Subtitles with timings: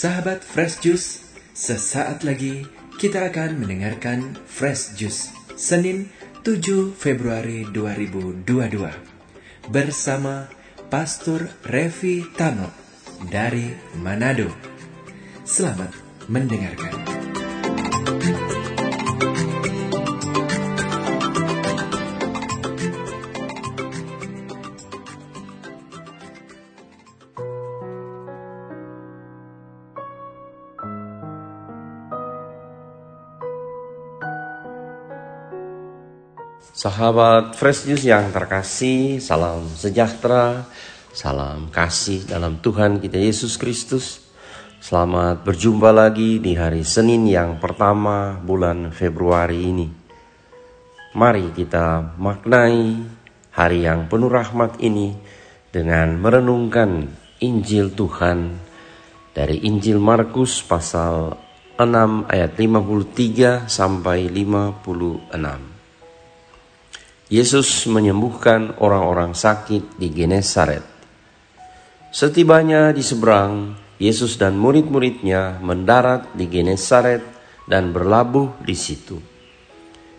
[0.00, 2.64] Sahabat Fresh Juice, sesaat lagi
[2.96, 5.28] kita akan mendengarkan Fresh Juice
[5.60, 6.08] Senin
[6.40, 8.48] 7 Februari 2022
[9.68, 10.48] bersama
[10.88, 12.72] Pastor Revi Tano
[13.28, 14.48] dari Manado.
[15.44, 15.92] Selamat
[16.32, 16.96] mendengarkan.
[36.80, 40.64] Sahabat Fresh News yang terkasih, salam sejahtera,
[41.12, 44.24] salam kasih dalam Tuhan kita Yesus Kristus.
[44.80, 49.92] Selamat berjumpa lagi di hari Senin yang pertama bulan Februari ini.
[51.12, 52.96] Mari kita maknai
[53.52, 55.12] hari yang penuh rahmat ini
[55.68, 57.12] dengan merenungkan
[57.44, 58.56] Injil Tuhan
[59.36, 61.36] dari Injil Markus pasal
[61.76, 65.69] 6 ayat 53 sampai 56.
[67.30, 70.82] Yesus menyembuhkan orang-orang sakit di Genesaret.
[72.10, 77.22] Setibanya di seberang, Yesus dan murid-muridnya mendarat di Genesaret
[77.70, 79.22] dan berlabuh di situ.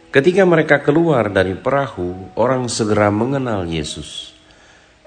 [0.08, 4.31] Ketika mereka keluar dari perahu, orang segera mengenal Yesus.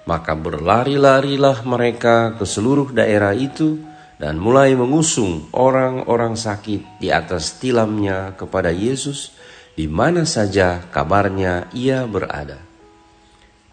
[0.04, 3.80] Maka berlari-larilah mereka ke seluruh daerah itu
[4.20, 9.33] dan mulai mengusung orang-orang sakit di atas tilamnya kepada Yesus
[9.74, 12.62] di mana saja kabarnya ia berada.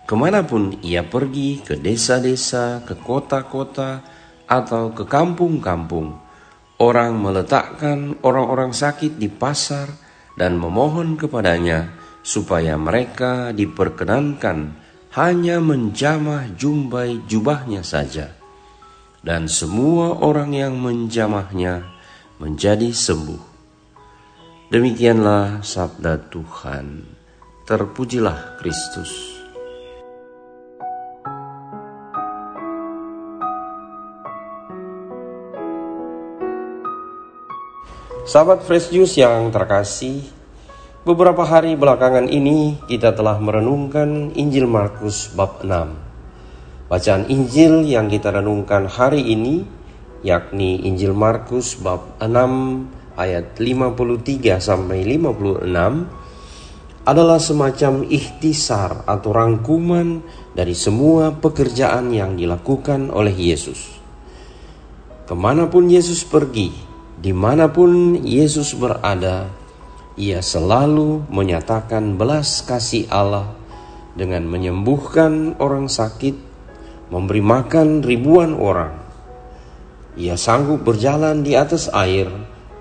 [0.09, 4.03] Ke mana pun ia pergi, ke desa-desa, ke kota-kota,
[4.49, 6.19] atau ke kampung-kampung,
[6.81, 9.87] orang meletakkan orang-orang sakit di pasar
[10.35, 14.75] dan memohon kepadanya supaya mereka diperkenankan
[15.15, 18.35] hanya menjamah jumbai jubahnya saja.
[19.21, 21.85] Dan semua orang yang menjamahnya
[22.41, 23.50] menjadi sembuh.
[24.71, 27.03] Demikianlah sabda Tuhan.
[27.67, 29.11] Terpujilah Kristus.
[38.23, 40.23] Sahabat Fresh Juice yang terkasih,
[41.03, 46.87] beberapa hari belakangan ini kita telah merenungkan Injil Markus bab 6.
[46.87, 49.67] Bacaan Injil yang kita renungkan hari ini
[50.23, 56.21] yakni Injil Markus bab 6 ayat 53 sampai 56
[57.01, 60.21] adalah semacam ikhtisar atau rangkuman
[60.53, 63.97] dari semua pekerjaan yang dilakukan oleh Yesus.
[65.25, 66.69] Ke mana pun Yesus pergi,
[67.17, 69.49] di mana pun Yesus berada,
[70.19, 73.49] ia selalu menyatakan belas kasih Allah
[74.13, 76.35] dengan menyembuhkan orang sakit,
[77.09, 79.01] memberi makan ribuan orang.
[80.19, 82.27] Ia sanggup berjalan di atas air,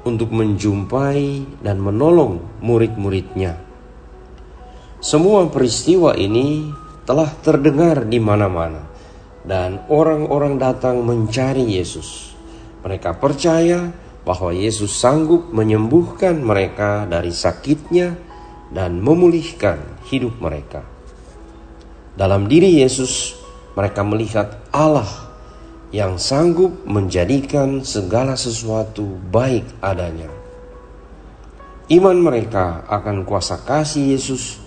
[0.04, 3.60] untuk menjumpai dan menolong murid-muridnya.
[5.00, 6.68] Semua peristiwa ini
[7.08, 8.84] telah terdengar di mana-mana
[9.44, 12.36] dan orang-orang datang mencari Yesus.
[12.84, 13.92] Mereka percaya
[14.24, 18.16] bahwa Yesus sanggup menyembuhkan mereka dari sakitnya
[18.70, 19.80] dan memulihkan
[20.12, 20.84] hidup mereka.
[22.14, 23.34] Dalam diri Yesus,
[23.72, 25.29] mereka melihat Allah
[25.90, 30.30] yang sanggup menjadikan segala sesuatu baik adanya.
[31.90, 34.62] Iman mereka akan kuasa kasih Yesus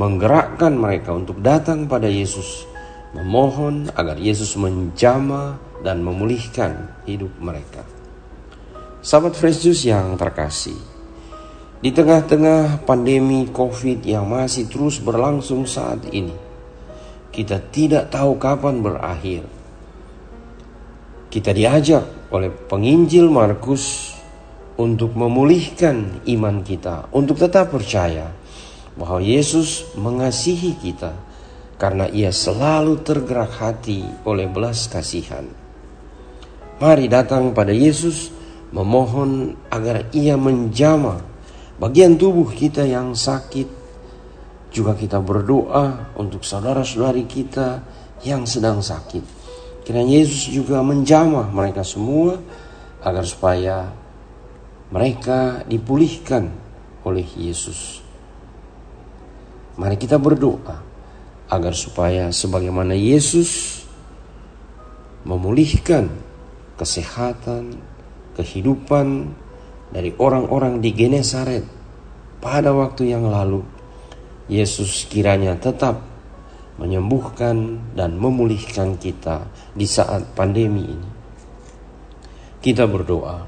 [0.00, 2.64] menggerakkan mereka untuk datang pada Yesus,
[3.12, 7.84] memohon agar Yesus menjama dan memulihkan hidup mereka.
[9.04, 10.80] Sahabat Fresh Juice yang terkasih,
[11.84, 16.32] di tengah-tengah pandemi COVID yang masih terus berlangsung saat ini,
[17.28, 19.44] kita tidak tahu kapan berakhir
[21.34, 24.14] kita diajak oleh penginjil Markus
[24.78, 28.30] untuk memulihkan iman kita, untuk tetap percaya
[28.94, 31.10] bahwa Yesus mengasihi kita
[31.74, 35.42] karena ia selalu tergerak hati oleh belas kasihan.
[36.78, 38.30] Mari datang pada Yesus
[38.70, 41.18] memohon agar ia menjama
[41.82, 43.82] bagian tubuh kita yang sakit.
[44.70, 47.82] Juga kita berdoa untuk saudara-saudari kita
[48.22, 49.43] yang sedang sakit
[49.84, 52.40] Kiranya Yesus juga menjamah mereka semua
[53.04, 53.92] agar supaya
[54.88, 56.48] mereka dipulihkan
[57.04, 58.00] oleh Yesus.
[59.76, 60.80] Mari kita berdoa
[61.52, 63.84] agar supaya sebagaimana Yesus
[65.28, 66.08] memulihkan
[66.80, 67.76] kesehatan,
[68.34, 69.36] kehidupan
[69.92, 71.64] dari orang-orang di Genesaret
[72.40, 73.60] pada waktu yang lalu,
[74.48, 76.13] Yesus kiranya tetap
[76.76, 81.10] menyembuhkan dan memulihkan kita di saat pandemi ini.
[82.58, 83.46] Kita berdoa.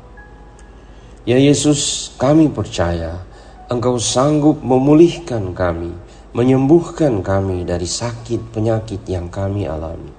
[1.27, 3.27] Ya Yesus, kami percaya
[3.67, 5.91] Engkau sanggup memulihkan kami,
[6.31, 10.15] menyembuhkan kami dari sakit penyakit yang kami alami.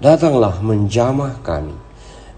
[0.00, 1.76] Datanglah menjamah kami.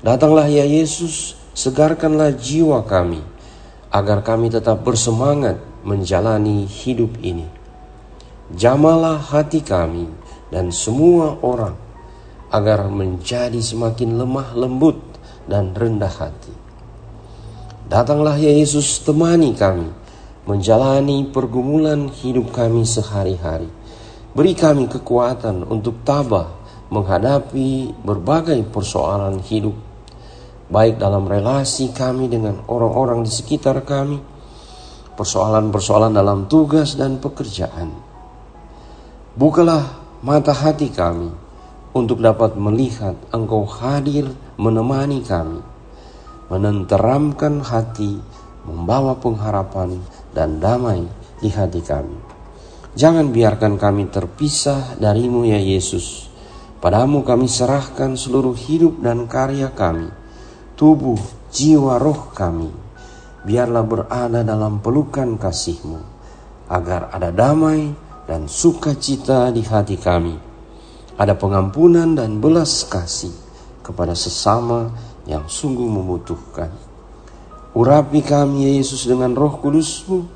[0.02, 3.22] Datanglah ya Yesus, segarkanlah jiwa kami
[3.94, 7.57] agar kami tetap bersemangat menjalani hidup ini.
[8.48, 10.08] Jamalah hati kami
[10.48, 11.76] dan semua orang
[12.48, 14.96] agar menjadi semakin lemah lembut
[15.44, 16.56] dan rendah hati.
[17.92, 19.92] Datanglah ya Yesus temani kami
[20.48, 23.68] menjalani pergumulan hidup kami sehari-hari.
[24.32, 26.48] Beri kami kekuatan untuk tabah
[26.88, 29.76] menghadapi berbagai persoalan hidup,
[30.72, 34.16] baik dalam relasi kami dengan orang-orang di sekitar kami,
[35.20, 38.07] persoalan-persoalan dalam tugas dan pekerjaan.
[39.38, 41.31] Bukalah mata hati kami
[41.94, 45.62] untuk dapat melihat Engkau hadir menemani kami,
[46.50, 48.19] menenteramkan hati,
[48.67, 49.94] membawa pengharapan
[50.35, 51.06] dan damai
[51.38, 52.19] di hati kami.
[52.99, 56.26] Jangan biarkan kami terpisah darimu ya Yesus.
[56.82, 60.11] Padamu kami serahkan seluruh hidup dan karya kami,
[60.75, 61.23] tubuh,
[61.55, 62.75] jiwa, roh kami.
[63.46, 66.02] Biarlah berada dalam pelukan kasihmu,
[66.67, 70.36] agar ada damai dan sukacita di hati kami.
[71.16, 73.32] Ada pengampunan dan belas kasih
[73.80, 74.92] kepada sesama
[75.25, 76.69] yang sungguh membutuhkan.
[77.72, 80.28] Urapi kami ya Yesus dengan roh kudusmu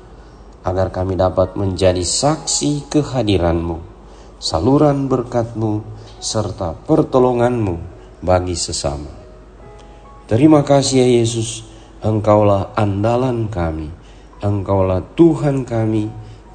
[0.65, 3.77] agar kami dapat menjadi saksi kehadiranmu,
[4.41, 5.85] saluran berkatmu,
[6.17, 7.75] serta pertolonganmu
[8.23, 9.11] bagi sesama.
[10.25, 11.67] Terima kasih ya Yesus,
[11.99, 13.91] Engkaulah andalan kami,
[14.39, 16.07] Engkaulah Tuhan kami,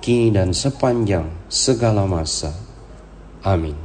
[0.09, 2.57] kini dan sepanjang segala masa.
[3.45, 3.77] Amin.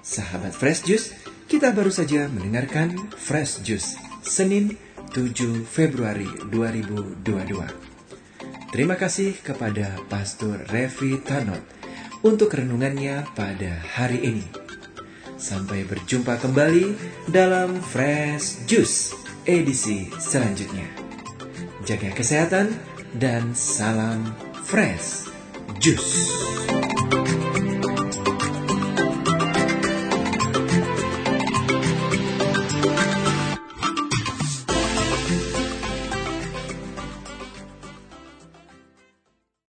[0.00, 1.12] Sahabat Fresh Juice,
[1.44, 4.80] kita baru saja mendengarkan Fresh Juice Senin
[5.12, 8.72] 7 Februari 2022.
[8.72, 11.60] Terima kasih kepada Pastor Revi Tanot
[12.24, 14.48] untuk renungannya pada hari ini.
[15.36, 16.96] Sampai berjumpa kembali
[17.28, 19.12] dalam Fresh Juice
[19.44, 20.88] edisi selanjutnya.
[21.84, 24.22] Jaga kesehatan dan salam
[24.62, 25.26] Fresh
[25.82, 26.89] Juice.